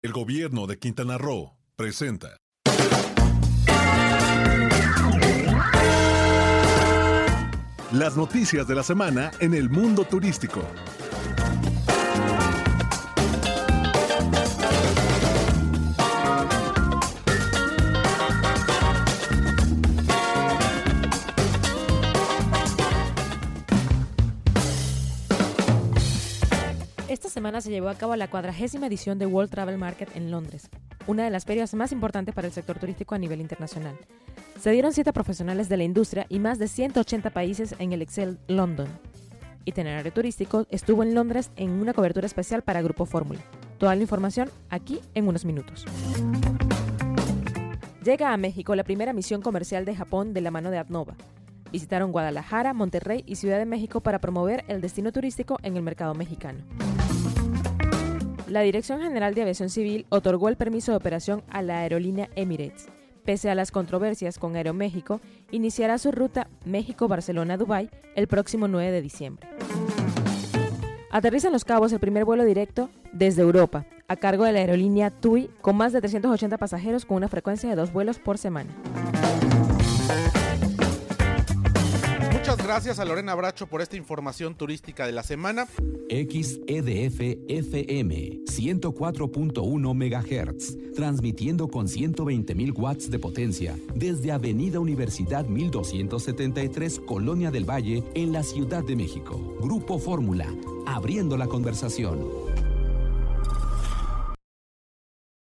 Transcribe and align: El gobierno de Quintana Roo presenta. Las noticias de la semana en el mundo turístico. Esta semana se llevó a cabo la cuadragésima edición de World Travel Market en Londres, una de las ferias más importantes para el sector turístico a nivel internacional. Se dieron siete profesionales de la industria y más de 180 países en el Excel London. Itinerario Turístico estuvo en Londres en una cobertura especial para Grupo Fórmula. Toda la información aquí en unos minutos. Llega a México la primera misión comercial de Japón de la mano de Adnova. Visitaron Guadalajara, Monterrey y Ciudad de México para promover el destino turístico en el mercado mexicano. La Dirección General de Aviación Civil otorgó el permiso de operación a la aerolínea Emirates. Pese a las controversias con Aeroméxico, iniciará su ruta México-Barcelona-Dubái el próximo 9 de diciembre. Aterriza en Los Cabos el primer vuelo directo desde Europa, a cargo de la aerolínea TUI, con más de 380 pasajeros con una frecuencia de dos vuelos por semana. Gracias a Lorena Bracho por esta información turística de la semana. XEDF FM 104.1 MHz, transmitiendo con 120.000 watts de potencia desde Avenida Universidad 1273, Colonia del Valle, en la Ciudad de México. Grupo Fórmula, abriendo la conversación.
El 0.00 0.12
gobierno 0.12 0.68
de 0.68 0.78
Quintana 0.78 1.18
Roo 1.18 1.56
presenta. 1.74 2.36
Las 7.90 8.16
noticias 8.16 8.68
de 8.68 8.76
la 8.76 8.84
semana 8.84 9.32
en 9.40 9.54
el 9.54 9.68
mundo 9.68 10.04
turístico. 10.04 10.62
Esta 27.08 27.30
semana 27.30 27.62
se 27.62 27.70
llevó 27.70 27.88
a 27.88 27.94
cabo 27.94 28.14
la 28.16 28.28
cuadragésima 28.28 28.86
edición 28.86 29.18
de 29.18 29.24
World 29.24 29.50
Travel 29.50 29.78
Market 29.78 30.14
en 30.14 30.30
Londres, 30.30 30.68
una 31.06 31.24
de 31.24 31.30
las 31.30 31.46
ferias 31.46 31.72
más 31.72 31.90
importantes 31.90 32.34
para 32.34 32.48
el 32.48 32.52
sector 32.52 32.78
turístico 32.78 33.14
a 33.14 33.18
nivel 33.18 33.40
internacional. 33.40 33.96
Se 34.60 34.70
dieron 34.72 34.92
siete 34.92 35.14
profesionales 35.14 35.70
de 35.70 35.78
la 35.78 35.84
industria 35.84 36.26
y 36.28 36.38
más 36.38 36.58
de 36.58 36.68
180 36.68 37.30
países 37.30 37.74
en 37.78 37.94
el 37.94 38.02
Excel 38.02 38.38
London. 38.46 38.88
Itinerario 39.64 40.12
Turístico 40.12 40.66
estuvo 40.68 41.02
en 41.02 41.14
Londres 41.14 41.50
en 41.56 41.70
una 41.70 41.94
cobertura 41.94 42.26
especial 42.26 42.60
para 42.60 42.82
Grupo 42.82 43.06
Fórmula. 43.06 43.40
Toda 43.78 43.94
la 43.94 44.02
información 44.02 44.50
aquí 44.68 45.00
en 45.14 45.28
unos 45.28 45.46
minutos. 45.46 45.86
Llega 48.04 48.34
a 48.34 48.36
México 48.36 48.76
la 48.76 48.84
primera 48.84 49.14
misión 49.14 49.40
comercial 49.40 49.86
de 49.86 49.96
Japón 49.96 50.34
de 50.34 50.42
la 50.42 50.50
mano 50.50 50.70
de 50.70 50.76
Adnova. 50.76 51.16
Visitaron 51.72 52.12
Guadalajara, 52.12 52.74
Monterrey 52.74 53.24
y 53.26 53.36
Ciudad 53.36 53.58
de 53.58 53.66
México 53.66 54.00
para 54.00 54.20
promover 54.20 54.64
el 54.68 54.82
destino 54.82 55.10
turístico 55.10 55.58
en 55.62 55.76
el 55.76 55.82
mercado 55.82 56.14
mexicano. 56.14 56.64
La 58.48 58.62
Dirección 58.62 59.00
General 59.00 59.34
de 59.34 59.42
Aviación 59.42 59.68
Civil 59.68 60.06
otorgó 60.08 60.48
el 60.48 60.56
permiso 60.56 60.92
de 60.92 60.96
operación 60.96 61.42
a 61.50 61.60
la 61.60 61.80
aerolínea 61.80 62.30
Emirates. 62.34 62.88
Pese 63.24 63.50
a 63.50 63.54
las 63.54 63.70
controversias 63.70 64.38
con 64.38 64.56
Aeroméxico, 64.56 65.20
iniciará 65.50 65.98
su 65.98 66.12
ruta 66.12 66.48
México-Barcelona-Dubái 66.64 67.90
el 68.14 68.26
próximo 68.26 68.66
9 68.66 68.90
de 68.90 69.02
diciembre. 69.02 69.48
Aterriza 71.10 71.48
en 71.48 71.52
Los 71.52 71.66
Cabos 71.66 71.92
el 71.92 72.00
primer 72.00 72.24
vuelo 72.24 72.44
directo 72.44 72.88
desde 73.12 73.42
Europa, 73.42 73.84
a 74.08 74.16
cargo 74.16 74.44
de 74.44 74.52
la 74.52 74.60
aerolínea 74.60 75.10
TUI, 75.10 75.50
con 75.60 75.76
más 75.76 75.92
de 75.92 76.00
380 76.00 76.56
pasajeros 76.56 77.04
con 77.04 77.18
una 77.18 77.28
frecuencia 77.28 77.68
de 77.68 77.76
dos 77.76 77.92
vuelos 77.92 78.18
por 78.18 78.38
semana. 78.38 78.70
Gracias 82.68 82.98
a 82.98 83.06
Lorena 83.06 83.34
Bracho 83.34 83.66
por 83.66 83.80
esta 83.80 83.96
información 83.96 84.54
turística 84.54 85.06
de 85.06 85.12
la 85.12 85.22
semana. 85.22 85.66
XEDF 86.10 87.18
FM 87.48 88.40
104.1 88.44 89.94
MHz, 89.94 90.94
transmitiendo 90.94 91.68
con 91.68 91.86
120.000 91.86 92.78
watts 92.78 93.10
de 93.10 93.18
potencia 93.18 93.74
desde 93.94 94.32
Avenida 94.32 94.80
Universidad 94.80 95.46
1273, 95.46 97.00
Colonia 97.00 97.50
del 97.50 97.64
Valle, 97.64 98.04
en 98.12 98.34
la 98.34 98.42
Ciudad 98.42 98.84
de 98.84 98.96
México. 98.96 99.56
Grupo 99.62 99.98
Fórmula, 99.98 100.46
abriendo 100.86 101.38
la 101.38 101.46
conversación. 101.46 102.67